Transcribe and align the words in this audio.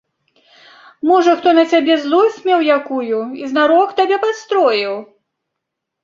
Можа, 1.09 1.33
хто 1.41 1.49
на 1.57 1.65
цябе 1.73 1.97
злосць 2.05 2.39
меў 2.49 2.63
якую 2.77 3.19
і 3.41 3.49
знарок 3.51 3.93
табе 3.99 4.17
падстроіў? 4.23 4.97